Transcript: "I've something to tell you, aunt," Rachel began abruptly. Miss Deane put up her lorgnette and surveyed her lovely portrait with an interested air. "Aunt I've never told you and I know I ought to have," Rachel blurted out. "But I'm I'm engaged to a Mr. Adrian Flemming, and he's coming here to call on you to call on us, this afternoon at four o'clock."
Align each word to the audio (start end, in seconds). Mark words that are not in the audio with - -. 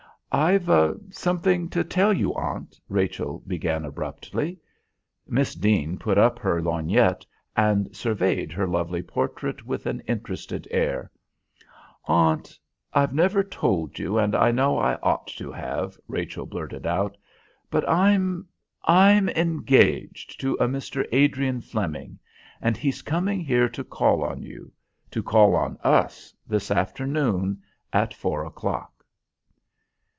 "I've 0.33 0.69
something 1.09 1.67
to 1.71 1.83
tell 1.83 2.13
you, 2.13 2.33
aunt," 2.35 2.79
Rachel 2.87 3.43
began 3.45 3.83
abruptly. 3.83 4.59
Miss 5.27 5.55
Deane 5.55 5.97
put 5.97 6.17
up 6.17 6.39
her 6.39 6.61
lorgnette 6.61 7.25
and 7.53 7.93
surveyed 7.93 8.53
her 8.53 8.65
lovely 8.65 9.01
portrait 9.03 9.65
with 9.65 9.85
an 9.87 9.99
interested 10.07 10.69
air. 10.71 11.11
"Aunt 12.05 12.57
I've 12.93 13.13
never 13.13 13.43
told 13.43 13.99
you 13.99 14.17
and 14.17 14.33
I 14.33 14.51
know 14.51 14.77
I 14.77 14.93
ought 15.03 15.27
to 15.35 15.51
have," 15.51 15.97
Rachel 16.07 16.45
blurted 16.45 16.85
out. 16.87 17.17
"But 17.69 17.85
I'm 17.89 18.47
I'm 18.85 19.27
engaged 19.27 20.39
to 20.39 20.53
a 20.61 20.65
Mr. 20.69 21.05
Adrian 21.11 21.59
Flemming, 21.59 22.17
and 22.61 22.77
he's 22.77 23.01
coming 23.01 23.41
here 23.41 23.67
to 23.67 23.83
call 23.83 24.23
on 24.23 24.43
you 24.43 24.71
to 25.09 25.21
call 25.21 25.55
on 25.57 25.77
us, 25.83 26.33
this 26.47 26.71
afternoon 26.71 27.61
at 27.91 28.13
four 28.13 28.45
o'clock." 28.45 28.87